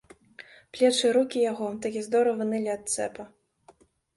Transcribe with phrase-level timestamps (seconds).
[0.77, 3.23] Плечы і рукі яго такі здорава нылі ад цэпа.